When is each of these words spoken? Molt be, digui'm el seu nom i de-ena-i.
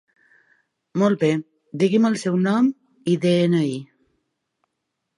Molt 1.01 1.25
be, 1.25 1.29
digui'm 1.85 2.09
el 2.13 2.19
seu 2.23 2.41
nom 2.49 2.73
i 3.15 3.19
de-ena-i. 3.27 3.81